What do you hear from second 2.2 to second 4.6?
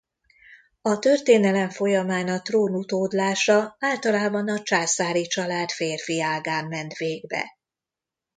a trón utódlása általában